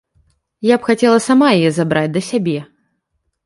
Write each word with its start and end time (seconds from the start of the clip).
Я 0.67 0.75
б 0.79 0.87
хацела 0.87 1.19
сама 1.27 1.47
яе 1.59 1.69
забраць, 1.77 2.13
да 2.17 2.21
сябе. 2.33 2.59